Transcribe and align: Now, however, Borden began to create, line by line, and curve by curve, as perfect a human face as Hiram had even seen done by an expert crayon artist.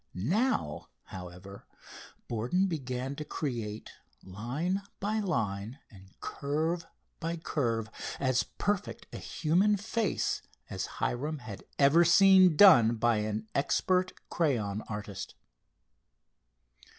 Now, 0.15 0.89
however, 1.03 1.67
Borden 2.27 2.65
began 2.65 3.15
to 3.17 3.23
create, 3.23 3.91
line 4.23 4.81
by 4.99 5.19
line, 5.19 5.77
and 5.91 6.19
curve 6.19 6.87
by 7.19 7.37
curve, 7.37 7.87
as 8.19 8.41
perfect 8.41 9.05
a 9.13 9.19
human 9.19 9.77
face 9.77 10.41
as 10.71 10.87
Hiram 10.97 11.37
had 11.37 11.65
even 11.79 12.03
seen 12.05 12.55
done 12.55 12.95
by 12.95 13.17
an 13.17 13.47
expert 13.53 14.13
crayon 14.31 14.81
artist. 14.89 15.35